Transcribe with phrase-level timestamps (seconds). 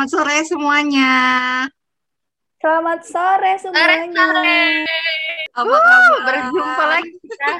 [0.00, 1.12] Selamat sore semuanya.
[2.56, 4.24] Selamat sore semuanya.
[4.32, 4.64] Sore.
[5.52, 6.24] Apa Uh, kabar?
[6.24, 7.52] berjumpa lagi kita.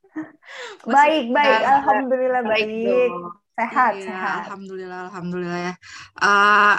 [0.88, 1.60] Baik, baik.
[1.60, 3.10] Alhamdulillah baik baik.
[3.52, 4.36] Sehat, Iya, sehat.
[4.48, 5.74] Alhamdulillah, alhamdulillah ya.
[6.16, 6.76] Eh,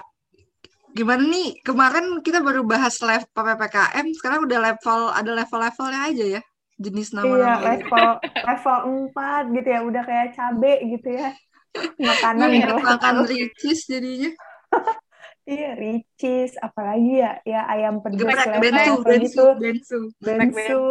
[0.98, 1.62] gimana nih?
[1.62, 6.42] Kemarin kita baru bahas level PPKM, sekarang udah level ada level-levelnya aja ya.
[6.82, 7.62] Jenis Iya, nama-nama.
[7.70, 8.08] level
[8.50, 8.78] level
[9.14, 11.30] 4 gitu ya, udah kayak cabe gitu ya.
[12.02, 12.82] Makanan Gue level.
[12.82, 14.34] makan ricis jadinya.
[15.42, 17.42] Iya, ricis, apalagi ya?
[17.42, 19.46] Ya ayam pedas Geprek bensu, bensu, gitu.
[19.58, 20.00] bensu.
[20.22, 20.82] Bensu.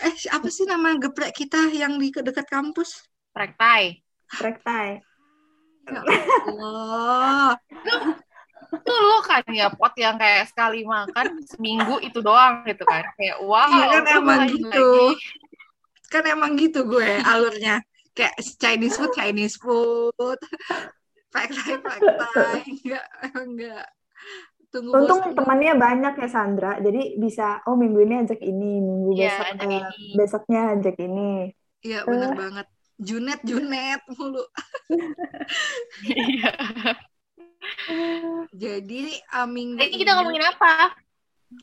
[0.00, 3.04] Eh, apa sih nama geprek kita yang di dekat kampus?
[3.36, 4.00] Rektai.
[4.40, 5.04] Rektai.
[5.84, 6.00] Ya
[6.48, 7.60] Allah.
[8.72, 13.04] Itu lo kan ya pot yang kayak sekali makan seminggu itu doang gitu kan.
[13.20, 13.68] Kayak wow.
[13.68, 14.88] Iya kan emang lagi gitu.
[15.12, 15.36] lagi.
[16.08, 17.84] kan emang gitu gue alurnya
[18.16, 20.40] kayak Chinese food Chinese food
[21.28, 21.96] Pak Thai Pak
[22.32, 23.04] Thai enggak
[23.36, 23.84] enggak
[24.68, 25.32] tunggu Untung bosan.
[25.32, 29.64] temannya banyak ya Sandra, jadi bisa oh minggu ini ajak ini, minggu Iya, besok ajak
[29.64, 30.08] eh, ini.
[30.12, 31.32] besoknya ajak ini.
[31.80, 32.66] iya bener banget
[32.98, 34.44] Junet Junet mulu
[36.04, 36.52] Iya.
[38.52, 39.02] jadi
[39.34, 40.72] uh, minggu Jadi kita ini- ngomongin apa?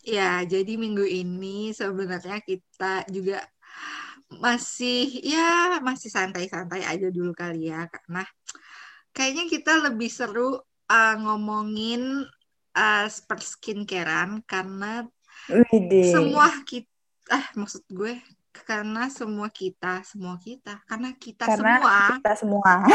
[0.01, 3.37] ya jadi minggu ini sebenarnya kita juga
[4.33, 8.25] masih ya masih santai-santai aja dulu kali ya karena
[9.15, 10.59] kayaknya kita lebih seru
[10.91, 12.27] uh, ngomongin
[12.75, 15.07] uh, per skincarean karena
[15.47, 16.11] Widih.
[16.11, 16.91] semua kita
[17.31, 18.21] ah maksud gue
[18.67, 22.73] karena semua kita semua kita karena kita Karena semua kita semua.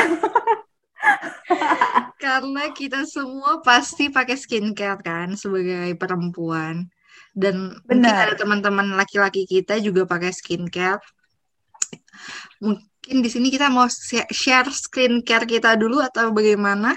[2.23, 6.87] karena kita semua pasti pakai skincare kan sebagai perempuan
[7.35, 8.31] dan mungkin Benar.
[8.31, 11.01] ada teman-teman laki-laki kita juga pakai skincare
[13.11, 13.91] mungkin di sini kita mau
[14.31, 16.95] share skincare kita dulu atau bagaimana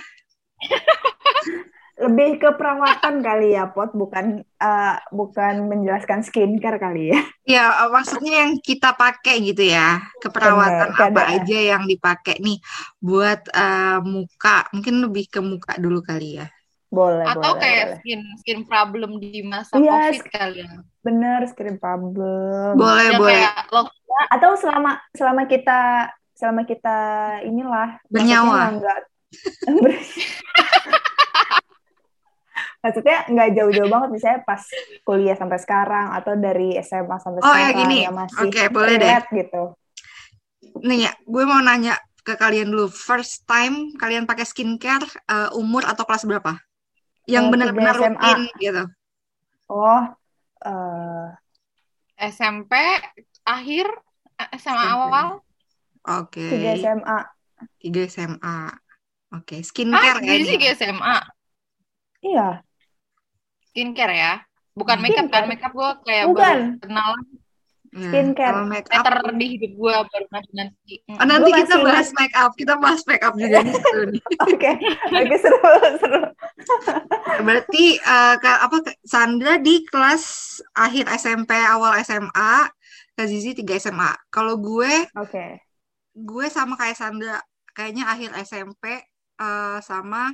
[2.06, 7.22] Lebih ke perawatan kali ya, Pot, bukan eh, bukan menjelaskan skincare kali ya.
[7.50, 11.34] Ya, maksudnya yang kita pakai gitu ya, keperawatan Bener, apa keadaan.
[11.42, 12.62] aja yang dipakai nih
[13.02, 16.48] buat eh, muka, mungkin lebih ke muka dulu kali ya.
[16.94, 17.98] Boleh, Atau boleh, kayak boleh.
[17.98, 20.74] skin skin problem di masa Iya, COVID kali ya.
[21.02, 22.78] Bener, skin problem.
[22.78, 23.42] Boleh, Yang boleh.
[23.50, 23.54] kayak
[24.30, 26.98] Atau selama selama kita selama kita
[27.46, 28.44] inilah Bernyawa.
[28.44, 29.00] maksudnya nggak
[29.80, 30.04] ber-
[32.84, 34.62] maksudnya nggak jauh-jauh banget misalnya pas
[35.02, 37.98] kuliah sampai sekarang atau dari SMA sampai Oh, ya sekarang gini.
[38.04, 39.20] yang masih Oke, boleh deh.
[39.32, 39.64] gitu.
[40.84, 42.92] Nih ya, gue mau nanya ke kalian dulu.
[42.92, 46.60] First time kalian pakai skincare eh, umur atau kelas berapa?
[47.24, 48.84] Yang Eh, benar-benar rutin gitu.
[49.72, 50.04] Oh,
[50.64, 51.28] eh
[52.20, 52.76] SMP
[53.44, 53.86] akhir
[54.36, 54.92] eh, SMA SMP.
[54.92, 55.28] awal.
[56.04, 56.48] Oke.
[56.50, 57.18] tiga SMA.
[57.80, 58.58] Tiga SMA.
[59.34, 60.30] Oke, Ah, skincare ya.
[60.30, 60.74] jadi ini sih ya?
[60.76, 61.18] SMA.
[62.24, 62.50] Iya,
[63.68, 64.34] Skincare ya.
[64.74, 66.56] Bukan makeup kan, makeup gue kayak Bukan.
[66.56, 67.12] baru kenal
[67.94, 68.54] Ya, Skincare.
[68.58, 69.06] kalau make up.
[69.06, 70.94] meter di hidup gue baru nanti nanti.
[71.14, 72.52] Oh, nanti Gue kita masih bahas make up.
[72.58, 73.76] Kita bahas make up juga nih.
[74.50, 74.72] Oke,
[75.14, 75.58] oke seru
[76.02, 76.22] seru.
[77.42, 80.24] Berarti eh, Kak- apa Kak Sandra di kelas
[80.74, 82.66] akhir SMP awal SMA,
[83.18, 84.12] Kak Zizi 3 SMA.
[84.34, 85.62] Kalau gue Oke.
[86.30, 87.38] gue sama kayak Sandra,
[87.76, 88.84] kayaknya akhir SMP
[89.42, 90.30] eh, sama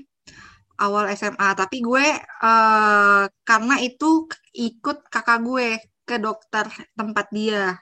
[0.80, 1.50] awal SMA.
[1.60, 5.68] Tapi gue eh, karena itu ikut kakak gue
[6.08, 6.66] ke dokter
[6.98, 7.78] tempat dia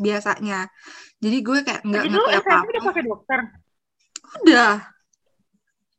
[0.00, 0.68] biasanya.
[1.22, 2.88] Jadi gue kayak nggak Jadi ngerti SMP udah apa-apa.
[2.88, 3.40] pakai dokter.
[4.42, 4.72] Udah.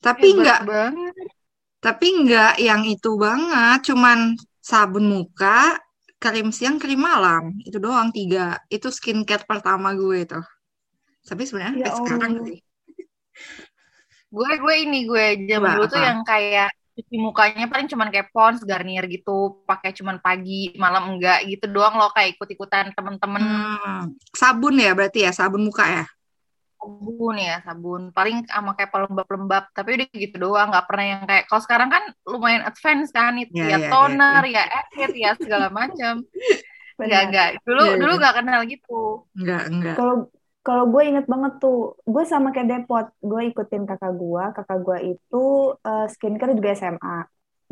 [0.05, 1.15] Tapi nggak banget.
[1.85, 4.33] Tapi nggak yang itu banget, cuman
[4.69, 5.77] sabun muka,
[6.23, 7.43] krim siang, krim malam.
[7.67, 8.57] Itu doang tiga.
[8.75, 10.39] Itu skincare pertama gue itu.
[11.29, 12.59] Tapi sebenarnya Ya sekarang sih.
[14.35, 18.61] Gue gue ini gue zaman dulu tuh yang kayak cuci mukanya paling cuman kayak Pond's,
[18.65, 24.75] Garnier gitu, pakai cuman pagi, malam enggak gitu doang loh kayak ikut-ikutan temen-temen Hmm, sabun
[24.81, 26.03] ya berarti ya, sabun muka ya.
[26.77, 31.43] Sabun ya sabun paling sama kayak pelembab-pelembab tapi udah gitu doang nggak pernah yang kayak
[31.49, 35.29] kalau sekarang kan lumayan advance kan itu Ya, ya, ya, ya, toner ya acid ya
[35.41, 36.13] segala macam
[36.99, 37.07] Benar.
[37.07, 37.47] Enggak, enggak.
[37.67, 38.21] Dulu Iya, dulu iya.
[38.21, 38.93] nggak kenal gitu.
[39.37, 39.97] Enggak, enggak.
[39.97, 40.13] Kalau
[40.67, 41.75] kalau gue inget banget tuh,
[42.13, 45.37] gue sama kayak Depot, gue ikutin kakak gue, kakak gue itu
[45.87, 47.15] eh, skincare juga SMA.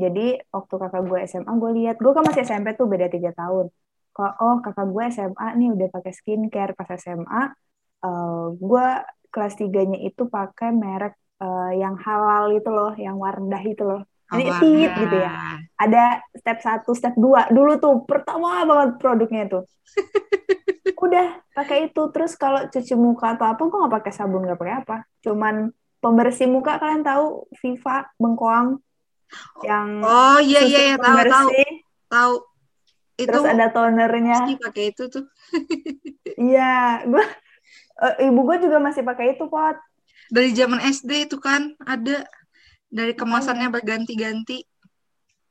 [0.03, 0.21] Jadi
[0.55, 3.65] waktu kakak gue SMA, gue lihat, gue kan masih SMP tuh beda tiga tahun.
[4.15, 7.41] Kok oh kakak gue SMA nih udah pakai skincare pas SMA,
[8.03, 8.87] eh, gue
[9.31, 14.01] kelas tiganya itu pakai merek eh, yang halal itu loh, yang Wardah itu loh.
[14.25, 15.31] Jadi Oh, tit gitu ya.
[15.77, 16.03] Ada
[16.33, 17.45] step satu, step dua.
[17.51, 19.63] Dulu tuh pertama banget produknya tuh.
[21.05, 22.01] Udah pakai itu.
[22.09, 24.97] Terus kalau cuci muka atau apa, gue nggak pakai sabun, nggak pakai apa.
[25.21, 25.69] Cuman
[26.01, 28.77] pembersih muka kalian tahu Viva bengkoang
[29.65, 31.49] yang Oh iya iya iya tahu tahu
[32.09, 32.33] tahu.
[33.15, 35.25] Itu terus ada tonernya pakai itu tuh.
[36.51, 37.25] iya gue
[38.01, 39.77] eh, ibu gue juga masih pakai itu pot
[40.25, 42.25] Dari zaman SD itu kan ada
[42.89, 44.65] dari kemasannya berganti-ganti.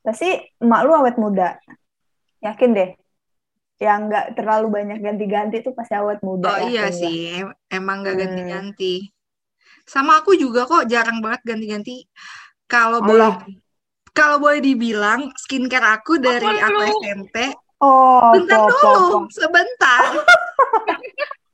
[0.01, 0.29] pasti
[0.61, 1.57] emak lu awet muda
[2.37, 2.89] yakin deh
[3.81, 6.93] yang nggak terlalu banyak ganti-ganti itu pasti awet muda Oh iya gua.
[6.93, 8.21] sih, em- emang gak Hmm.
[8.23, 8.95] ganti-ganti.
[9.83, 12.05] Sama aku juga kok jarang banget ganti-ganti.
[12.69, 13.45] Kalau boleh Allah.
[14.15, 16.93] kalau boleh dibilang skincare aku dari Apa aku lu?
[17.01, 17.35] SMP.
[17.83, 20.01] oh Bentar dulu, sebentar.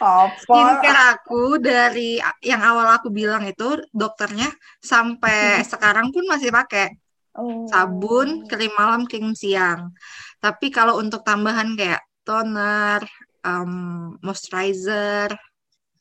[0.00, 0.28] Oh.
[0.36, 4.48] Skincare aku dari yang awal aku bilang itu dokternya
[4.78, 6.94] sampai sekarang pun masih pakai
[7.36, 7.68] Oh.
[7.68, 9.92] sabun, krim malam, krim siang.
[10.40, 13.04] Tapi kalau untuk tambahan kayak toner,
[13.44, 15.36] um, moisturizer,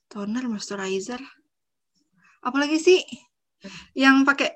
[0.07, 1.19] toner, moisturizer,
[2.39, 3.03] apalagi sih
[4.00, 4.56] yang pakai.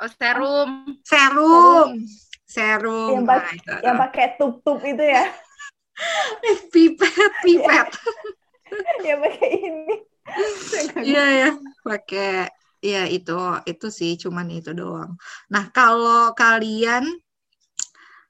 [0.00, 0.70] Oh, serum.
[1.04, 1.90] serum,
[2.44, 3.72] serum, Yang Nah, itu.
[3.84, 5.28] yang pakai tup-tup itu ya
[6.72, 7.88] pipet, pipet.
[9.06, 9.96] yang pakai ini
[11.10, 11.50] Iya ya,
[11.82, 12.46] pakai
[12.80, 13.34] ya itu
[13.66, 15.18] itu sih cuman itu doang.
[15.50, 17.04] Nah, kalau kalian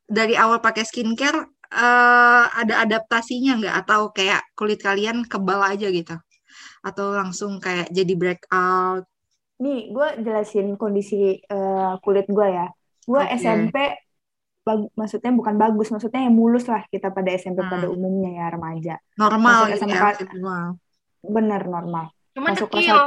[0.09, 6.17] dari awal pakai skincare eh, ada adaptasinya nggak atau kayak kulit kalian kebal aja gitu?
[6.81, 9.05] Atau langsung kayak jadi breakout?
[9.61, 12.67] nih gue jelasin kondisi eh, kulit gue ya
[13.05, 13.37] gue Oke.
[13.37, 13.77] SMP
[14.71, 17.95] bag- maksudnya bukan bagus maksudnya yang mulus lah kita pada SMP pada Hmm.
[17.95, 19.99] umumnya ya remaja Normal Masuk gitu SMK.
[19.99, 20.67] ya, normal.
[21.21, 22.99] bener normal Cuma Masuk dekil.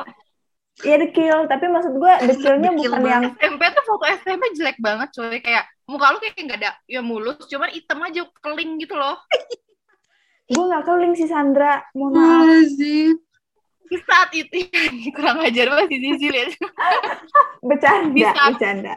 [0.76, 3.08] Iya dekil, tapi maksud gue dekilnya Dekil bukan banget.
[3.08, 7.00] yang SMP tuh foto SMP jelek banget coy kayak muka lu kayak nggak ada ya
[7.00, 9.16] mulus cuman hitam aja keling gitu loh
[10.50, 12.68] gue nggak keling sih Sandra, mohon maaf.
[12.70, 13.14] Sih?
[13.84, 14.58] di saat itu
[15.14, 16.50] kurang ajar banget sih Zizi lihat
[17.62, 18.96] Bercanda, bercanda.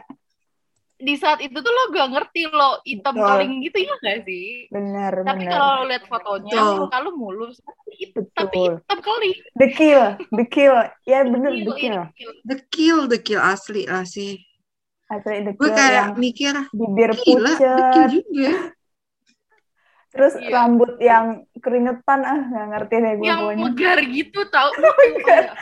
[0.97, 3.29] Di saat itu tuh lo gak ngerti lo hitam Betul.
[3.29, 5.51] keling gitu ya gak sih Bener, tapi bener.
[5.53, 10.01] kalau lo lihat fotonya muka lu mulus tapi hitam, tapi hitam keling Dekil,
[10.31, 10.73] dekil.
[11.03, 11.85] Ya bener Dekil, dekil.
[11.85, 12.31] iya, dekil.
[12.43, 14.41] Dekil, dekil asli lah sih.
[15.07, 18.51] Gue dekil kayak yang mikir, bibir gila, dekil pucet, juga.
[20.07, 20.49] terus Iya.
[20.49, 23.63] rambut yang keringetan ah nggak ngerti deh gue yang pokoknya.
[23.69, 24.69] megar gitu tau
[25.13, 25.53] Megar.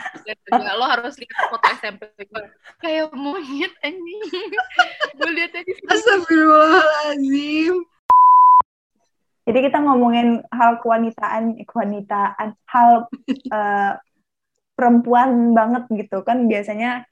[0.48, 2.42] Enggak, lo harus lihat foto SMP gue
[2.80, 4.20] kayak monyet anjing
[5.18, 7.74] gue lihat aja Astagfirullahaladzim.
[9.56, 13.08] Jadi kita ngomongin hal kewanitaan, eh, kewanitaan, hal
[13.48, 13.92] eh,
[14.76, 17.08] perempuan banget gitu kan biasanya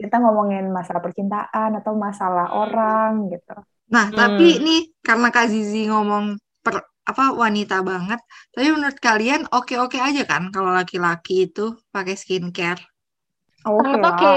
[0.00, 2.64] kita ngomongin masalah percintaan atau masalah Hmm.
[2.64, 3.52] orang gitu.
[3.92, 4.16] Nah, Hmm.
[4.16, 8.20] tapi nih karena Kak Zizi ngomong per, apa wanita banget,
[8.56, 12.80] tapi menurut kalian oke-oke aja kan kalau laki-laki itu pakai skincare?
[13.68, 14.32] Oke lah, oke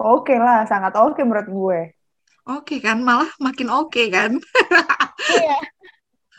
[0.00, 1.80] oke lah, sangat oke menurut gue.
[2.48, 4.32] Oke kan, malah makin oke kan?
[5.30, 5.56] iya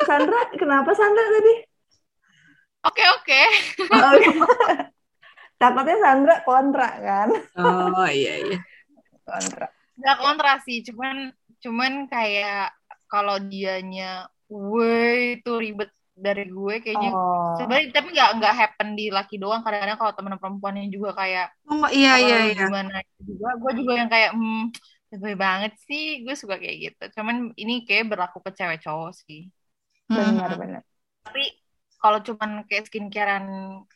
[0.08, 1.54] Sandra, kenapa Sandra tadi?
[2.88, 3.40] oke oke
[3.92, 4.48] Oh,
[5.62, 7.30] Takutnya Sandra kontra kan?
[7.58, 8.58] Oh iya iya.
[9.26, 9.66] Kontra.
[10.00, 11.16] nggak kontra sih cuman
[11.64, 12.74] cuman kayak
[13.12, 14.04] kalau dianya
[14.50, 15.90] woi itu ribet
[16.26, 20.36] dari gue kayaknya Oh, sebenarnya tapi nggak nggak happen di laki doang kadang-kadang kalau teman
[20.42, 22.64] perempuannya juga kayak Oh iya iya iya.
[22.64, 22.94] gimana
[23.30, 24.62] juga gue juga yang kayak hmm
[25.12, 29.40] lebih banget sih gue suka kayak gitu cuman ini kayak berlaku ke cewek cowok sih.
[30.12, 30.82] Benar-benar.
[31.24, 31.44] tapi
[32.02, 33.46] kalau cuman kayak skincarean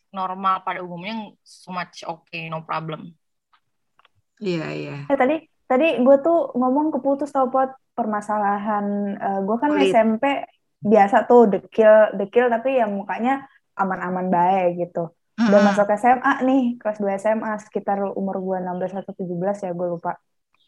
[0.10, 3.14] normal pada umumnya so much okay no problem
[4.36, 4.96] Iya iya.
[5.08, 9.90] Eh, tadi tadi gue tuh ngomong keputus tau pot permasalahan eh, gue kan Kulit.
[9.96, 10.24] SMP
[10.84, 15.16] biasa tuh dekil dekil tapi ya mukanya aman-aman baik gitu.
[15.36, 15.68] Udah Mm-mm.
[15.72, 20.20] masuk SMA nih kelas 2 SMA sekitar umur gue 16 atau 17 ya gue lupa.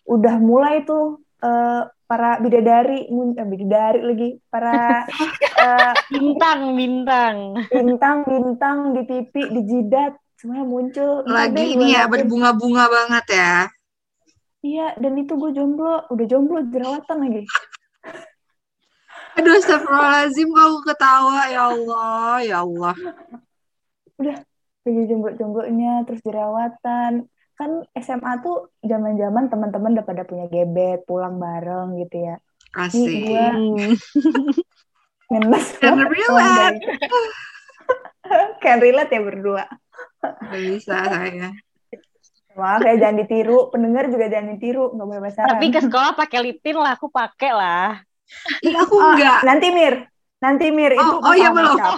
[0.08, 5.04] Udah mulai tuh eh, para bidadari eh, bidadari lagi para
[5.64, 7.36] eh, Bintang, bintang.
[7.68, 11.28] bintang-bintang di pipi di jidat semuanya muncul.
[11.28, 13.56] Lagi ini ya berbunga-bunga banget ya.
[14.64, 17.44] Iya, dan itu gue jomblo, udah jomblo jerawatan lagi.
[19.38, 22.96] Aduh, astagfirullahaladzim kau ketawa ya Allah, ya Allah.
[24.88, 31.98] lagi jomblo-jomblonya terus jerawatan kan SMA tuh zaman-zaman teman-teman udah pada punya gebet pulang bareng
[32.00, 32.36] gitu ya
[32.78, 33.10] Asik.
[33.26, 33.98] gua- Hmm.
[35.28, 36.80] ngenes Can relate.
[38.64, 39.64] can relate ya berdua
[40.24, 41.50] Gak bisa saya.
[42.58, 46.74] maaf ya jangan ditiru pendengar juga jangan ditiru nggak boleh Tapi ke sekolah pakai lipin
[46.74, 48.02] lah, aku pakai lah.
[48.66, 49.46] Ih, aku Oh, enggak.
[49.46, 51.74] nanti Mir Nanti Mir itu Oh, oh iya, belum.
[51.74, 51.98] make up.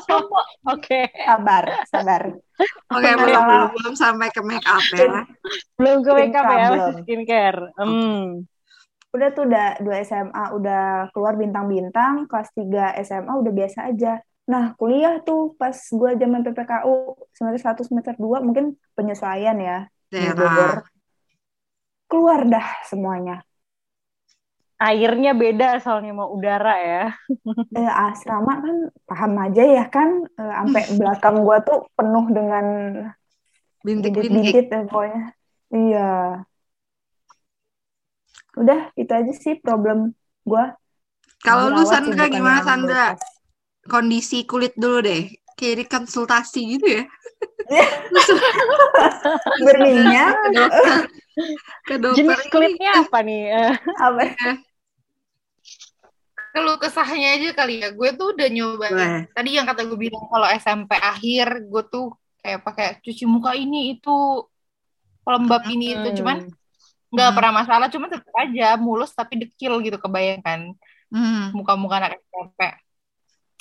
[0.69, 2.22] Oke, Sabar, sabar.
[2.89, 5.27] Oke, belum, Masalah- belum, belum sampai ke make up ya.
[5.75, 7.03] belum ke makeup ya, Skincare masih belum.
[7.03, 7.60] skincare.
[7.75, 8.24] Hmm.
[9.10, 14.22] Udah tuh udah dua SMA udah keluar bintang-bintang, kelas 3 SMA udah biasa aja.
[14.46, 16.93] Nah, kuliah tuh pas gua zaman PPKU
[17.34, 19.77] semester 1 semester 2 mungkin penyesuaian ya
[20.08, 20.79] di Bogor.
[20.79, 20.79] Daerah.
[22.05, 23.41] Keluar dah semuanya.
[24.79, 27.05] Airnya beda soalnya mau udara ya.
[27.75, 32.65] Eh, asrama kan paham aja ya kan, eh, sampai belakang gua tuh penuh dengan
[33.83, 34.71] Bintik-bintik.
[34.71, 35.24] eh, pokoknya.
[35.75, 36.12] Iya.
[38.55, 40.15] Udah, itu aja sih problem
[40.48, 40.79] gua.
[41.43, 43.19] Kalau lu Sandra gimana Sandra?
[43.83, 45.27] Kondisi kulit dulu deh.
[45.59, 47.03] Kayak konsultasi gitu ya.
[49.59, 50.36] Berminyak
[51.83, 52.15] Ke dokter.
[52.15, 53.41] Jenis kulitnya apa nih?
[53.51, 54.24] Eh, apa?
[56.53, 58.88] Kalau kesahnya aja kali ya, gue tuh udah nyoba.
[58.89, 59.29] Boleh.
[59.36, 62.06] Tadi yang kata gue bilang kalau SMP akhir, gue tuh
[62.41, 64.10] kayak pakai cuci muka ini itu
[65.25, 66.18] pelembab ini itu, hmm.
[66.20, 66.38] cuman
[67.13, 67.36] nggak Hmm.
[67.38, 70.74] pernah masalah, cuma tetap aja mulus tapi dekil gitu kebayangkan
[71.10, 72.60] Hmm, muka-muka anak SMP.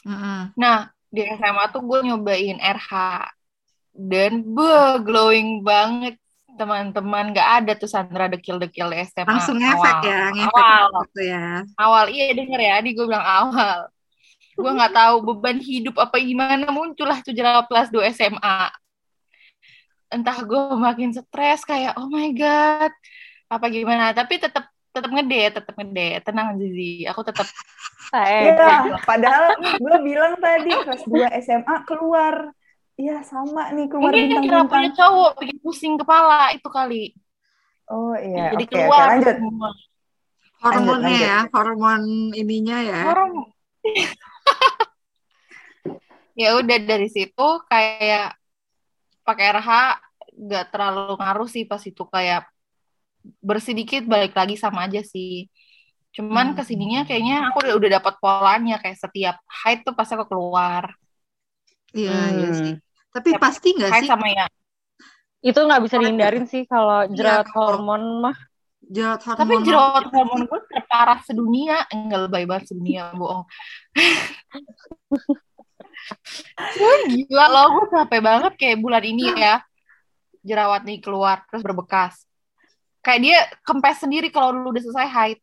[0.04, 0.52] hmm.
[0.60, 0.76] Nah
[1.08, 2.92] di SMA tuh gue nyobain RH
[3.96, 4.68] dan be
[5.02, 6.20] glowing banget
[6.58, 10.10] teman-teman nggak ada tuh Sandra dekil-dekil di SMA Langsung ngefek awal.
[10.10, 11.46] ya, ngefek awal gitu ya.
[11.78, 13.78] awal iya denger ya di gue bilang awal
[14.58, 18.58] gue nggak tahu beban hidup apa gimana muncullah tuh jerawat kelas 2 SMA
[20.10, 22.90] entah gue makin stres kayak oh my god
[23.46, 27.46] apa gimana tapi tetap tetap ngede tetap ngede tenang Zizi aku tetap
[28.08, 28.56] Iya,
[29.10, 32.56] padahal gue bilang tadi kelas 2 SMA keluar.
[33.00, 34.98] Iya, sama nih keluar mungkin kira punya bintang-bintang.
[34.98, 36.96] cowok bikin pusing kepala itu kali
[37.94, 39.34] Oh iya, jadi oke, oke, keluar lanjut.
[39.36, 39.70] semua.
[40.62, 41.26] Hormonnya lanjut.
[41.26, 42.02] ya, hormon
[42.40, 43.00] ininya ya.
[43.10, 43.32] orang
[46.42, 48.38] ya udah dari situ kayak
[49.26, 49.70] pakai RH
[50.38, 52.40] nggak terlalu ngaruh sih pas itu kayak
[53.48, 55.50] bersih dikit balik lagi sama aja sih
[56.16, 56.56] cuman Hmm.
[56.56, 60.84] ke sininya kayaknya aku udah udah dapat polanya kayak setiap haid tuh pasti aku keluar
[61.96, 62.30] Iya, Hmm.
[62.36, 62.72] iya sih.
[63.08, 63.40] Tapi Yap.
[63.40, 64.46] pasti nggak sih sama ya
[65.38, 68.36] itu nggak bisa dihindarin sih kalau jerawat Iya, kalau- hormon mah.
[68.84, 69.38] jerawat hormon?
[69.38, 73.46] tapi jerawat hormon gue terparah sedunia enggak lebay banget sedunia bohong
[77.06, 79.60] gila loh gue capek banget kayak bulan ini ya
[80.40, 82.24] jerawat nih keluar terus berbekas
[82.98, 85.38] kayak dia kempes sendiri kalau lu udah selesai haid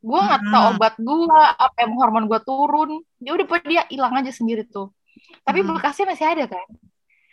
[0.00, 0.76] gue nggak Hmm.
[0.76, 1.24] obat gue
[1.56, 4.90] apa yang hormon gue turun dia udah pada dia hilang aja sendiri tuh
[5.46, 5.68] tapi Hmm.
[5.76, 6.66] bekasnya masih ada kan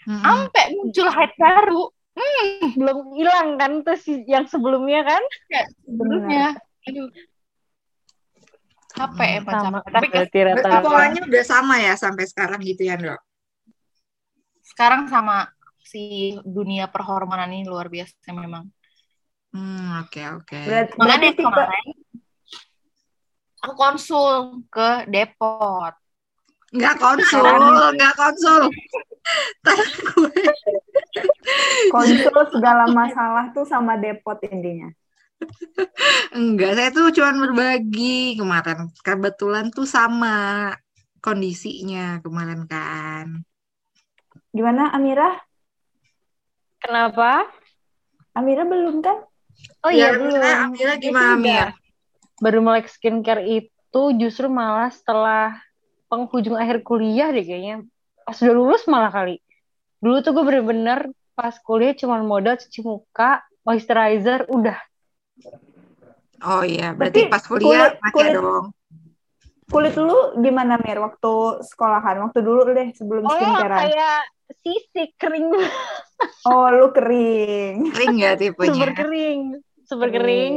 [0.04, 0.22] Mm-mm.
[0.24, 1.84] sampai muncul haid baru
[2.78, 5.24] Belum hilang kan tuh si- yang sebelumnya kan?
[5.50, 6.46] kayak sebelumnya
[6.86, 7.10] aduh
[8.94, 13.18] capek emang Sama capek tapi polanya udah sama ya sampai sekarang gitu ya, Dok?
[14.62, 15.50] sekarang sama
[15.84, 18.70] si dunia perhormonan ini luar biasa memang
[19.54, 20.58] Hmm, oke oke.
[20.66, 21.86] Berat- makanya berarti kemarin
[23.62, 24.34] aku konsul
[24.74, 25.94] ke Depot
[26.74, 27.46] Nggak konsul,
[27.94, 28.62] nggak konsul.
[30.10, 30.42] Gue.
[31.94, 34.90] konsul segala masalah tuh sama depot intinya.
[36.34, 38.90] Enggak, saya tuh cuman berbagi kemarin.
[39.06, 40.72] Kebetulan tuh sama
[41.22, 43.46] kondisinya kemarin kan.
[44.52, 45.40] Gimana Amira?
[46.82, 47.48] Kenapa?
[48.34, 49.24] Amira belum kan?
[49.86, 50.42] Oh Ya, iya belum.
[50.42, 51.38] Amira, Amira gimana.
[51.38, 51.70] Mir?
[52.42, 55.54] Baru mulai skincare itu justru malah setelah
[56.14, 57.82] penghujung akhir kuliah deh kayaknya.
[58.22, 59.42] Pas udah lulus malah kali.
[59.98, 61.00] Dulu tuh gue bener-bener
[61.34, 64.78] pas kuliah cuma modal cuci muka, moisturizer, udah.
[66.44, 68.66] Oh iya, berarti Berarti pas kuliah kulit- pakai kulit- dong.
[69.64, 71.34] Kulit lu gimana Mir waktu
[71.66, 72.20] sekolahan?
[72.22, 73.80] Waktu dulu deh sebelum Oh skincarean.
[73.90, 74.20] kayak
[74.62, 75.50] sisik kering,
[76.46, 77.90] Oh lu kering.
[77.90, 78.70] Kering nggak tipenya?
[78.70, 79.40] super kering,
[79.88, 80.54] super kering.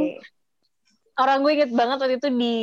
[1.17, 2.55] orang gue inget banget waktu itu di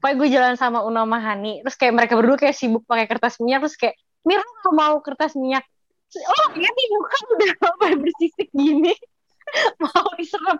[0.00, 3.36] Pokoknya gue jalan sama Uno sama Hani Terus kayak mereka berdua kayak sibuk pakai kertas
[3.36, 5.64] minyak Terus kayak Mira gak mau kertas minyak?
[6.10, 8.92] Oh iya nih muka udah apa bersisik gini.
[9.82, 10.58] Mau diserap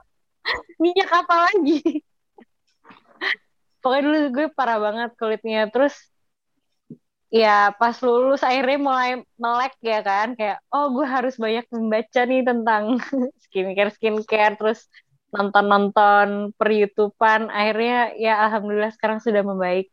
[0.78, 2.06] minyak apa lagi?
[3.82, 5.94] Pokoknya dulu gue parah banget kulitnya Terus
[7.30, 12.42] Ya pas lulus akhirnya mulai melek ya kan Kayak oh gue harus banyak membaca nih
[12.42, 12.98] tentang
[13.46, 14.86] skincare-skincare Terus
[15.30, 19.90] nonton-nonton per YouTubean akhirnya ya alhamdulillah sekarang sudah membaik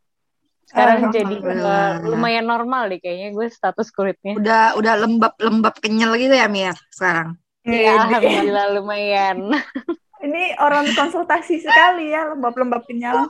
[0.67, 6.11] sekarang jadi uh, lumayan normal deh kayaknya gue status kulitnya Udah udah lembab lembab kenyal
[6.19, 7.39] gitu ya Mir sekarang.
[7.63, 9.37] ya alhamdulillah lumayan
[10.17, 13.29] Ini orang konsultasi sekali ya lembab-lembabnya.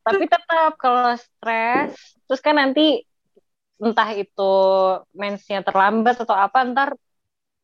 [0.00, 1.92] Tapi tetap kalau stres,
[2.24, 3.04] terus kan nanti
[3.76, 4.54] entah itu
[5.12, 6.96] mensnya terlambat atau apa, ntar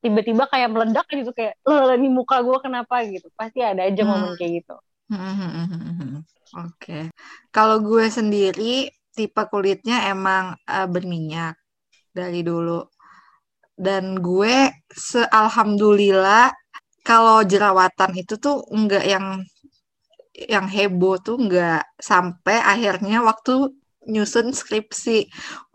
[0.03, 3.27] tiba-tiba kayak meledak gitu kayak, loh ini muka gue kenapa gitu.
[3.39, 4.39] Pasti ada aja momen Hmm.
[4.39, 4.75] kayak gitu.
[6.65, 6.99] Oke.
[7.55, 8.75] Kalau gue sendiri
[9.17, 11.55] tipe kulitnya emang eh, berminyak
[12.19, 12.81] dari dulu.
[13.87, 14.55] Dan gue
[15.09, 16.47] sealhamdulillah
[17.09, 19.27] kalau jerawatan itu tuh enggak yang
[20.55, 21.79] yang heboh tuh enggak
[22.11, 23.53] sampai akhirnya waktu
[24.13, 25.11] nyusun skripsi.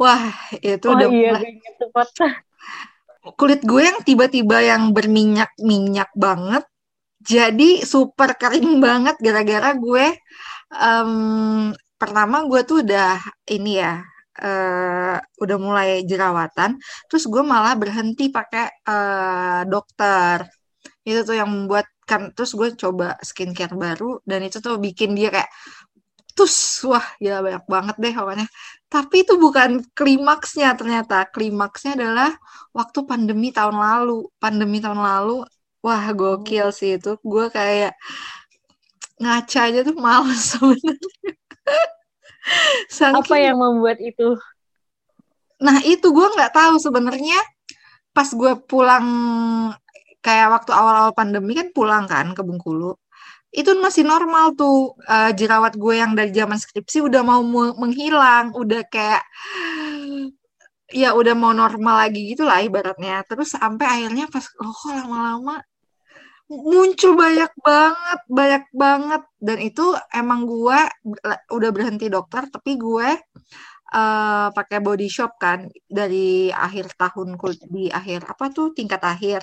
[0.01, 0.23] Wah,
[0.69, 1.43] itu Oh udah iya, mulai
[3.39, 6.63] kulit gue yang tiba-tiba yang berminyak-minyak banget
[7.19, 10.05] jadi super kering banget gara-gara gue
[10.71, 13.19] em, pertama gue tuh udah
[13.51, 13.93] ini ya
[14.43, 16.77] eh, udah mulai jerawatan
[17.09, 20.37] terus gue malah berhenti pakai eh, dokter.
[21.07, 25.27] Itu tuh yang membuat kan terus gue coba skincare baru dan itu tuh bikin dia
[25.35, 25.51] kayak
[26.37, 28.47] tus wah gila banyak banget deh pokoknya.
[28.87, 31.25] Tapi itu bukan klimaksnya ternyata.
[31.33, 32.31] Klimaksnya adalah
[32.71, 34.29] waktu pandemi tahun lalu.
[34.37, 35.41] Pandemi tahun lalu
[35.81, 37.17] wah gokil sih itu.
[37.25, 37.97] Gue kayak
[39.17, 41.33] ngaca aja tuh males sebenarnya.
[43.17, 44.37] Apa yang membuat itu?
[45.57, 47.41] Nah itu gue nggak tahu sebenarnya.
[48.13, 49.07] Pas gue pulang
[50.21, 52.93] kayak waktu awal-awal pandemi kan pulang kan ke Bengkulu
[53.57, 57.41] itu masih normal tuh eh, jerawat gue yang dari zaman skripsi udah mau
[57.81, 59.25] menghilang udah kayak
[60.93, 63.25] ya udah mau normal lagi gitu lah ibaratnya.
[63.29, 65.55] Terus sampai akhirnya pas oh kok lama-lama
[66.47, 69.21] muncul banyak banget banyak banget.
[69.41, 70.79] Dan itu emang gue
[71.57, 73.09] udah berhenti dokter tapi gue
[73.87, 77.39] eh pakai body shop kan dari akhir tahun
[77.71, 79.41] di akhir apa tuh tingkat akhir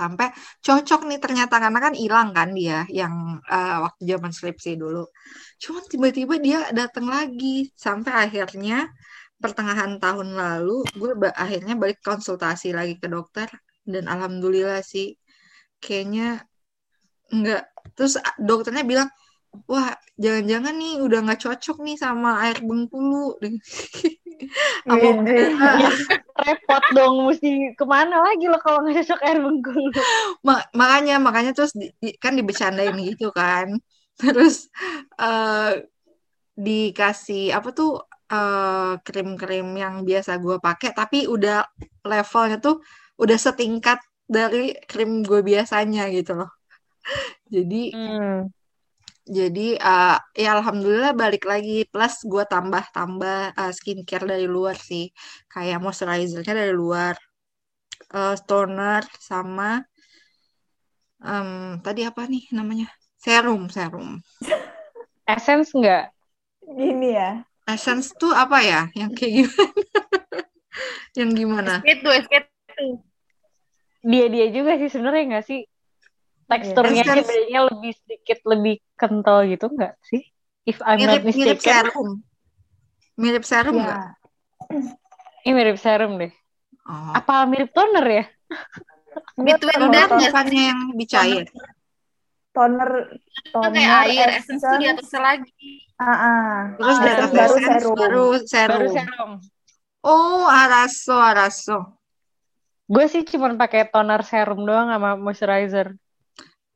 [0.00, 0.26] sampai
[0.66, 3.14] cocok nih ternyata karena kan hilang kan dia yang
[3.54, 5.02] eh, waktu zaman skripsi dulu.
[5.62, 7.46] Cuman tiba-tiba dia datang lagi
[7.84, 8.76] sampai akhirnya
[9.42, 13.48] pertengahan tahun lalu gue ba- akhirnya balik konsultasi lagi ke dokter
[13.92, 15.06] dan alhamdulillah sih
[15.84, 16.42] kayaknya
[17.34, 17.62] enggak
[17.96, 18.14] terus
[18.48, 19.08] dokternya bilang
[19.70, 19.90] wah
[20.22, 23.38] jangan-jangan nih udah nggak cocok nih sama air Bengkulu
[24.86, 25.38] Sama Wede.
[25.50, 25.90] udara.
[26.38, 29.90] Repot dong, mesti ke mana lagi lo kalau nggak cocok air Bengkulu?
[30.46, 33.74] Ma- makanya makanya terus di- di- kan dibecandain gitu kan
[34.22, 34.70] terus
[35.18, 35.82] eh
[36.58, 41.62] dikasih apa tuh eh, krim-krim yang biasa gue pakai tapi udah
[42.06, 42.82] levelnya tuh
[43.22, 46.50] udah setingkat dari krim gue biasanya gitu loh
[47.54, 48.50] jadi Hmm.
[49.28, 55.12] Jadi eh, ya alhamdulillah balik lagi plus gue tambah-tambah eh, skincare dari luar sih
[55.52, 57.14] kayak moisturizernya dari luar
[58.16, 59.84] eh, toner sama
[61.22, 62.88] em, tadi apa nih namanya
[63.20, 64.18] serum serum
[65.28, 66.08] Essence nggak?
[66.64, 67.44] Gini ya.
[67.68, 69.68] essence tuh apa ya yang kayak gimana
[71.20, 72.96] yang gimana skate tuh.
[74.08, 75.60] Dia-dia juga sih sebenarnya nggak sih?
[76.48, 77.28] Teksturnya Essence.
[77.28, 80.24] bedanya lebih sedikit lebih kental gitu nggak sih?
[80.64, 81.84] If I'm mirip not mirip mistaken.
[81.84, 82.08] serum
[83.20, 84.16] mirip serum nggak Ya.
[85.44, 86.32] Ini mirip serum deh.
[86.88, 88.24] oh Apa mirip toner ya?
[89.38, 91.44] Between nggak bukannya yang dicair
[92.48, 92.90] Toner,
[93.54, 95.52] Kan toner, kayak air, essence tuh di atasnya lagi.
[95.94, 96.54] Ah, ah.
[96.74, 97.96] terus di Ah, atas baru essence serum.
[97.96, 99.30] baru Baru serum serum.
[100.02, 101.76] oh araso araso
[102.88, 105.92] Gue sih cuma pakai toner serum doang sama moisturizer.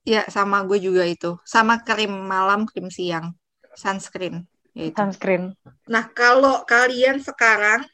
[0.02, 1.38] Ya, sama gue juga itu.
[1.46, 3.38] Sama krim malam, krim siang.
[3.78, 4.50] Sunscreen.
[4.74, 4.98] Ya itu.
[4.98, 5.54] Sunscreen.
[5.86, 7.86] Nah, kalau kalian sekarang,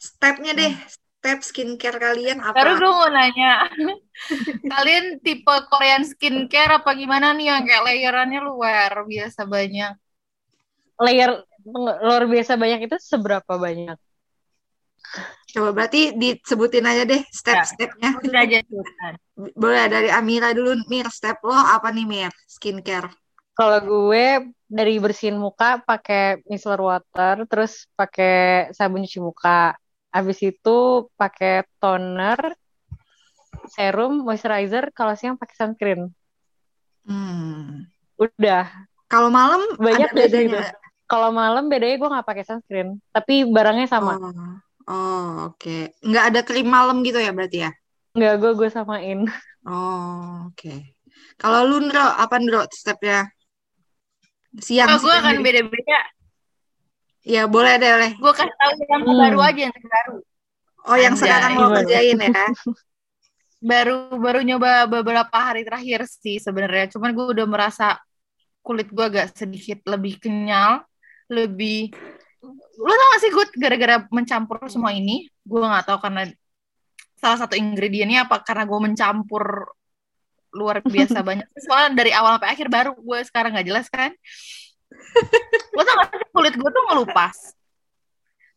[0.00, 0.72] stepnya deh,
[1.22, 2.56] step skincare kalian apa?
[2.56, 3.68] Baru gue mau nanya,
[4.72, 9.92] kalian tipe Korean skincare apa gimana nih yang kayak layerannya luar biasa banyak?
[10.98, 11.44] Layer
[12.02, 13.94] luar biasa banyak itu seberapa banyak?
[15.52, 18.16] Coba berarti disebutin aja deh step-stepnya.
[19.60, 21.12] Boleh dari Amira dulu, Mir.
[21.12, 22.32] Step lo apa nih, Mir?
[22.48, 23.12] Skincare.
[23.52, 29.76] Kalau gue dari bersihin muka pakai micellar water, terus pakai sabun cuci muka.
[30.08, 32.56] Habis itu pakai toner,
[33.68, 34.88] serum, moisturizer.
[34.96, 36.08] Kalau siang pakai sunscreen.
[37.04, 37.92] Hmm.
[38.16, 38.88] Udah.
[39.04, 40.72] Kalau malam Banyak bedanya?
[41.04, 44.16] Kalau malam bedanya gue nggak pakai sunscreen, tapi barangnya sama.
[44.16, 44.32] Oh,
[44.88, 45.94] oh oke.
[46.02, 47.70] Nggak ada krim malam gitu ya berarti ya?
[48.12, 49.18] Nggak, gue gue samain.
[49.64, 50.74] Oh, oke.
[51.38, 53.30] Kalau lu, Ndro, apa, Ndro, stepnya?
[54.58, 55.98] Siang, Oh, gue akan beda-beda.
[57.22, 58.12] Ya, boleh deh, boleh.
[58.18, 59.16] Gue kasih tahu yang Hmm.
[59.22, 60.14] baru aja yang terbaru.
[60.82, 61.22] Oh, yang Anjay.
[61.22, 61.76] sekarang lo Gimana?
[61.78, 62.30] kerjain ya?
[63.62, 66.90] baru baru nyoba beberapa hari terakhir sih sebenarnya.
[66.90, 67.86] Cuman gue udah merasa
[68.66, 70.82] kulit gue agak sedikit lebih kenyal,
[71.30, 71.94] lebih
[72.76, 76.26] lo tau gak sih gue gara-gara mencampur semua ini gue nggak tahu karena
[77.14, 79.70] salah satu ingredientnya apa karena gue mencampur
[80.52, 84.10] luar biasa banyak soalnya dari awal sampai akhir baru gue sekarang nggak jelas kan
[85.74, 87.36] lo tau gak sih kulit gue tuh ngelupas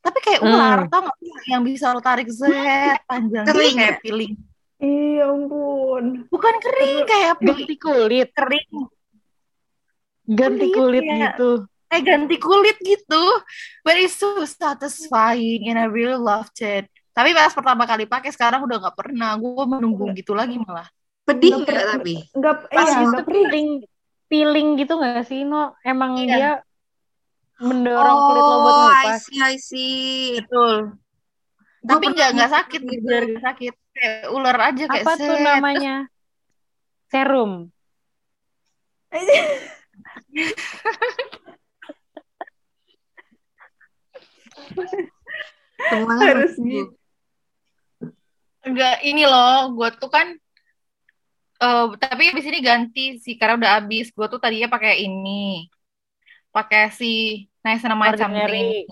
[0.01, 0.91] tapi kayak ular Hmm.
[0.91, 4.01] tau gak sih yang bisa lo tarik zet panjang Kering kayak ya?
[4.01, 4.33] piling
[4.75, 6.27] Iya ampun.
[6.27, 8.69] bukan kering kayak piling Ganti kulit, kering
[10.27, 11.15] ganti Kulit, kulit ya.
[11.31, 11.51] gitu.
[11.95, 13.23] Kayak ganti kulit gitu
[13.81, 18.67] but it's so satisfying and I really loved it tapi pas pertama kali pakai sekarang
[18.67, 20.91] udah nggak pernah gue menunggu gitu lagi malah
[21.25, 22.15] Pedih Nggak nggak tapi?
[22.37, 23.69] Enggak, Pas iya, itu enggak peeling,
[24.29, 25.73] peeling gitu gak sih, No?
[25.81, 26.29] Emang Iya.
[26.29, 26.51] dia
[27.57, 29.19] mendorong kulit lo buat Oh, I ngelupas.
[29.25, 30.37] see, I see.
[30.37, 31.01] betul
[31.81, 33.05] Gua tapi nggak nggak sakit gitu.
[33.09, 35.45] nggak sakit kayak ular aja kayak Apa tuh set.
[35.49, 35.95] namanya?
[37.09, 37.51] Serum.
[44.45, 44.64] Semuanya
[46.21, 46.91] Harus gitu.
[48.65, 50.27] enggak ini loh gue tuh kan
[51.55, 55.69] eh tapi abis ini ganti sih karena udah habis gue tuh tadinya pakai ini
[56.49, 58.87] pakai si niacinamide something Ordinary.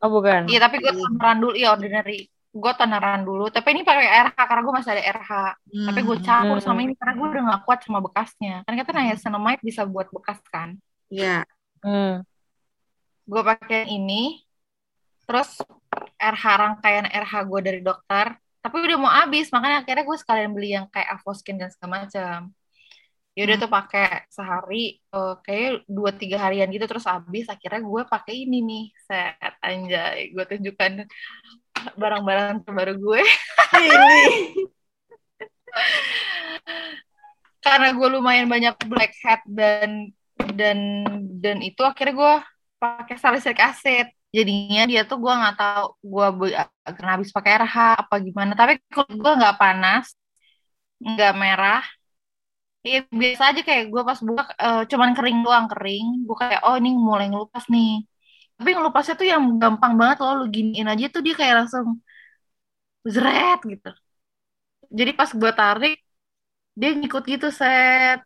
[0.00, 0.48] Oh, bukan.
[0.48, 2.24] Iya tapi gue toneran dulu, iya ordinary.
[2.48, 3.52] Gue toneran dulu.
[3.52, 5.32] Tapi ini pakai RH karena gue masih ada RH.
[5.60, 6.64] Tapi gue Hmm, campur Hmm.
[6.64, 8.64] sama ini karena gue udah gak kuat sama bekasnya.
[8.64, 10.80] Kan kata niacinamide bisa buat bekas kan.
[11.12, 11.44] Iya.
[11.84, 12.24] Hmm.
[13.28, 14.40] Gue pakai yang ini.
[15.30, 15.62] Terus
[16.18, 18.34] RH rangkaian RH gue dari dokter.
[18.58, 22.50] Tapi udah mau habis, makanya akhirnya gue sekalian beli yang kayak Avoskin dan segala macam.
[23.38, 27.46] Ya udah tuh pakai sehari, eh, kayak dua tiga harian gitu terus habis.
[27.46, 30.34] Akhirnya gue pakai ini nih, set anjay.
[30.34, 31.06] Gue tunjukkan
[31.94, 33.22] barang-barang terbaru gue.
[33.78, 34.18] Ini.
[37.64, 40.10] Karena gue lumayan banyak blackhead dan
[40.58, 40.78] dan
[41.38, 42.34] dan itu akhirnya gue
[42.82, 44.10] pakai salicylic acid.
[44.30, 46.26] Jadinya dia tuh gue nggak tahu gue
[46.96, 48.52] karena habis pakai RH apa gimana.
[48.54, 50.14] Tapi kulit gue nggak panas,
[51.02, 51.82] nggak merah.
[52.80, 56.06] Iya biasa aja kayak gue pas buka eh, cuman kering doang kering.
[56.26, 58.06] Gue kayak oh ini mulai ngelupas nih.
[58.56, 60.32] Tapi ngelupasnya tuh yang gampang banget loh.
[60.40, 61.98] Lu giniin aja tuh dia kayak langsung
[63.02, 63.90] zret gitu.
[64.90, 65.96] Jadi pas gue tarik
[66.78, 68.22] dia ngikut gitu set.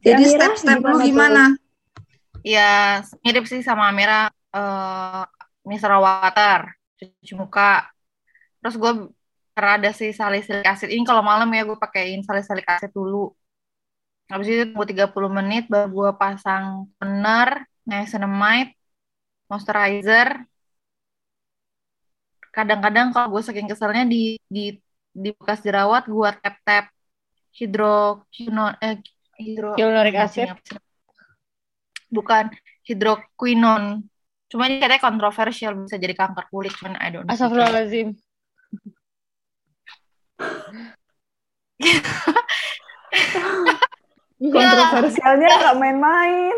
[0.00, 1.64] Jadi step-step lu gimana tuh?
[2.46, 5.22] Ya mirip sih sama Amira eh
[5.68, 6.60] mineral water,
[6.96, 7.90] cuci muka.
[8.60, 8.92] Terus gue
[9.56, 13.32] karena ada si salicylic acid ini kalau malam ya gue pakein salicylic acid dulu.
[14.26, 18.74] Habis itu tunggu 30 menit baru gue pasang toner, niacinamide,
[19.48, 20.28] moisturizer.
[22.50, 24.76] Kadang-kadang kalau gue saking keselnya di di
[25.16, 26.92] di bekas jerawat gue tap-tap
[27.56, 29.00] hidroquinone eh
[29.40, 30.52] hidro acid.
[32.12, 32.52] Bukan
[32.84, 34.04] hidroquinone.
[34.46, 37.34] Cuma ini katanya kontroversial bisa jadi kanker kulit, cuman I don't know.
[37.34, 38.14] Astagfirullahaladzim.
[44.36, 46.56] Kontroversialnya nggak main-main.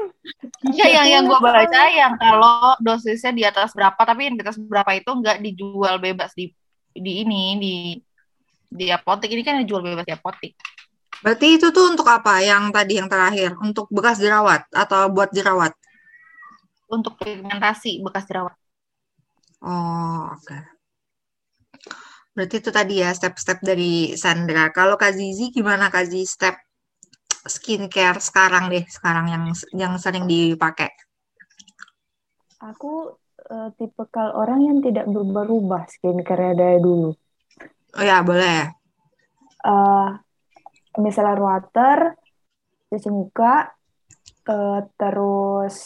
[0.75, 4.59] Iya, yang yang gue baca yang kalau dosisnya di atas berapa, tapi yang di atas
[4.59, 6.51] berapa itu nggak dijual bebas di
[6.91, 7.75] di ini di
[8.69, 10.53] di apotek ini kan dijual bebas di apotek.
[11.23, 12.43] Berarti itu tuh untuk apa?
[12.43, 15.75] Yang tadi yang terakhir, untuk bekas jerawat atau buat jerawat?
[16.89, 18.57] Untuk pigmentasi bekas jerawat.
[19.61, 20.57] Oh, oke.
[22.33, 24.71] Berarti itu tadi ya step-step dari Sandra.
[24.71, 26.55] Kalau Kak Zizi gimana Kak Zizi step
[27.49, 30.89] skincare sekarang deh, sekarang yang yang sering dipakai?
[32.63, 33.15] Aku
[33.51, 37.11] eh, tipikal orang yang tidak berubah-ubah skincare dari dulu.
[37.99, 38.71] Oh ya, boleh.
[39.67, 40.09] eh
[40.99, 42.15] micellar water,
[42.91, 43.71] cuci muka,
[44.47, 45.77] eh, terus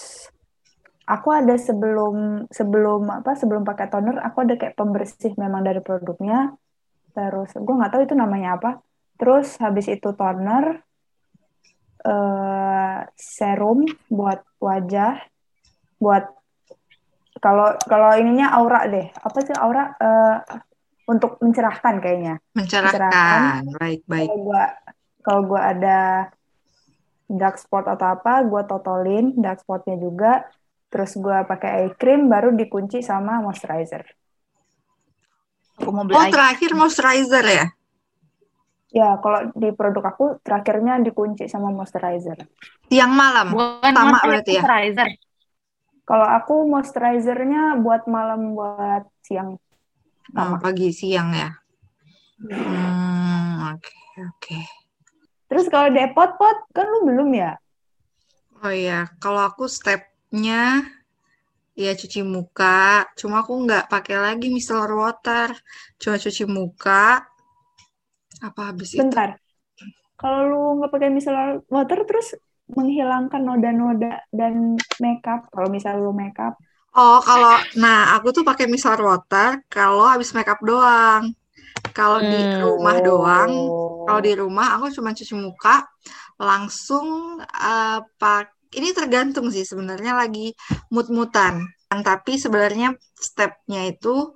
[1.07, 6.55] aku ada sebelum sebelum apa sebelum pakai toner aku ada kayak pembersih memang dari produknya.
[7.13, 8.71] Terus gue nggak tahu itu namanya apa.
[9.19, 10.81] Terus habis itu toner,
[12.03, 15.21] eh serum buat wajah,
[16.01, 16.25] buat
[17.43, 19.11] kalau kalau ininya aura deh.
[19.19, 19.93] Apa sih aura?
[19.99, 20.39] Eh,
[21.11, 22.39] untuk mencerahkan kayaknya.
[22.55, 23.67] Mencerahkan.
[23.77, 24.31] Baik, baik.
[24.31, 24.65] kalau gua
[25.23, 26.01] kalau gua ada
[27.27, 30.47] dark spot atau apa gua totolin dark spotnya juga
[30.93, 34.03] terus gua pakai eye cream baru dikunci sama moisturizer
[35.81, 37.65] Aku mau beli Oh, eye terakhir moisturizer ya?
[38.99, 42.39] ya kalau di produk aku terakhirnya dikunci sama moisturizer
[42.89, 43.49] Siang malam.
[43.53, 44.65] Bukan Sama moisturizer, berarti ya?
[44.65, 45.09] moisturizer.
[46.09, 49.51] kalau aku moisturizernya buat malam buat siang
[50.41, 51.49] Oh, sama pagi siang ya.
[52.43, 53.73] Hmm.
[53.73, 53.95] oke
[54.29, 54.59] oke.
[55.49, 57.51] Terus kalau depot pot kan lu belum ya?
[58.65, 59.65] Oh iya, kalau aku
[60.33, 60.85] stepnya
[61.83, 63.05] ya cuci muka.
[63.19, 65.49] Cuma aku nggak pakai lagi micellar water.
[66.01, 67.05] Cuma cuci muka.
[68.49, 69.17] Apa habis itu?
[69.17, 69.29] Bentar.
[70.21, 72.29] Kalau lu nggak pakai micellar water terus
[72.77, 74.55] menghilangkan noda-noda dan
[75.05, 75.41] makeup.
[75.55, 76.55] Kalau misal lu makeup,
[76.93, 81.33] Oh, kalau nah aku tuh pakai micellar water kalau habis makeup doang.
[81.97, 82.61] Kalau di Hmm.
[82.61, 84.07] rumah doang, Oh.
[84.07, 85.85] kalau di rumah aku cuma cuci muka
[86.41, 90.53] langsung eh, pak ini tergantung sih sebenarnya lagi
[90.93, 91.65] mut-mutan.
[91.93, 94.33] Tapi sebenarnya stepnya itu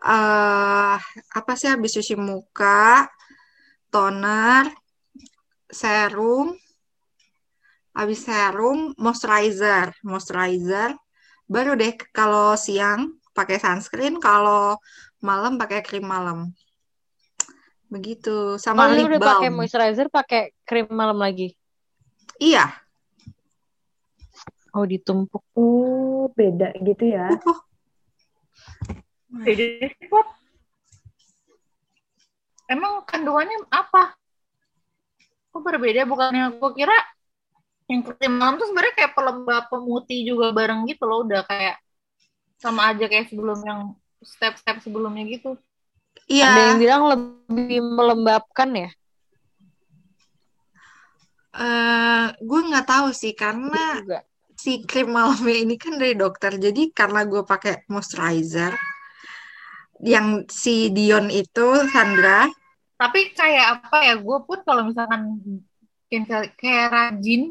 [0.00, 0.96] eh
[1.34, 3.10] apa sih habis cuci muka,
[3.90, 4.70] toner,
[5.66, 6.54] serum,
[7.98, 10.94] habis serum, moisturizer, moisturizer,
[11.50, 14.78] baru deh kalau siang pakai sunscreen, kalau
[15.20, 16.54] malam pakai krim malam.
[17.90, 19.58] Begitu, sama Oh, lip udah pakai balm.
[19.58, 21.58] moisturizer, pakai krim malam lagi.
[22.38, 22.79] Iya.
[24.70, 25.42] Oh, ditumpuk.
[25.58, 27.34] Oh, beda gitu ya.
[27.34, 27.58] Uh,
[29.42, 30.26] Beda deh, Pop.
[32.70, 34.14] Emang kandungannya apa?
[35.50, 36.06] Kok berbeda?
[36.06, 36.94] Bukannya aku kira
[37.90, 41.26] yang krim malam tuh sebenarnya kayak pelembab pemutih juga bareng gitu loh.
[41.26, 41.82] Udah kayak
[42.62, 43.80] sama aja kayak sebelum yang
[44.22, 45.58] step-step sebelumnya gitu.
[46.30, 46.46] Iya.
[46.46, 48.90] Ada yang bilang lebih melembabkan ya?
[51.50, 54.22] Eh, gue nggak tahu sih karena Juga.
[54.62, 56.52] Si krim malamnya ini kan dari dokter.
[56.64, 58.72] Jadi karena gue pakai moisturizer
[60.00, 62.48] yang si Dion itu Sandra,
[63.00, 64.14] Tapi kayak apa ya?
[64.20, 65.22] Gue pun kalau misalkan
[66.10, 67.42] kayak, kayak rajin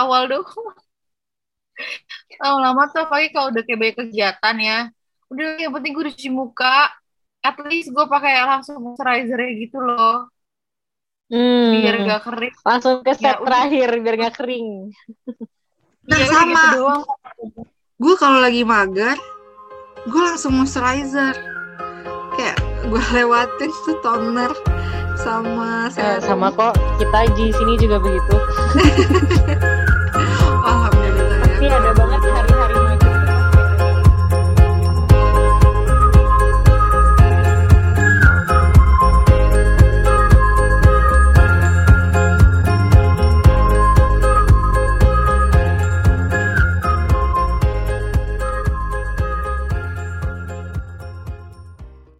[0.00, 0.46] awal dong.
[2.42, 4.78] Lama-lama tuh apalagi kalau udah kayak banyak kegiatan ya.
[5.30, 6.76] Udah yang penting gue udah cuci muka.
[7.40, 10.28] At least gue pakai langsung moisturizer gitu loh.
[11.30, 11.78] Hmm.
[11.80, 12.54] Biar gak kering.
[12.66, 13.46] Langsung ke step Ya, udah.
[13.46, 14.68] terakhir biar gak kering.
[16.10, 16.62] Nah, Iya, sama.
[16.74, 16.84] gitu
[18.00, 19.12] gue kalau lagi mager,
[20.08, 21.36] gue langsung moisturizer.
[22.32, 24.48] Kayak gue lewatin tuh toner
[25.14, 28.36] sama Eh, sama kok kita di sini juga begitu.